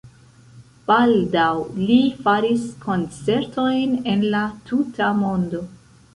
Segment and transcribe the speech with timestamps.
[0.85, 1.51] Baldaŭ
[1.81, 4.43] li faris koncertojn en la
[4.73, 5.63] tuta mondo.